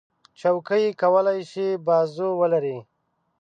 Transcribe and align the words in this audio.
چوکۍ 0.39 0.85
کولی 1.01 1.39
شي 1.51 1.67
بازو 1.85 2.29
ولري. 2.41 2.77